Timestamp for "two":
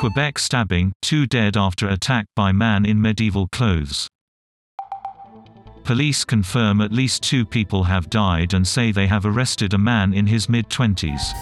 1.02-1.26, 7.22-7.44